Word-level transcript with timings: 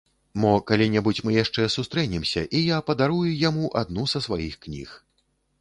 Мо 0.43 0.53
калі-небудзь 0.71 1.19
мы 1.27 1.33
яшчэ 1.43 1.67
сустрэнемся, 1.75 2.45
і 2.61 2.63
я 2.75 2.81
падарую 2.89 3.29
яму 3.47 3.71
адну 3.83 4.09
са 4.15 4.25
сваіх 4.29 4.61
кніг. 4.65 4.99